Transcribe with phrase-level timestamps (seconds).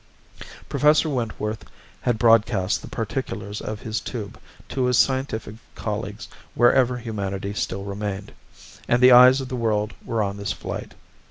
[0.67, 1.63] Professor Wentworth
[2.01, 8.31] had broadcast the particulars of his tube to his scientific colleagues wherever humanity still remained,
[8.87, 10.95] and the eyes of the world were on this flight.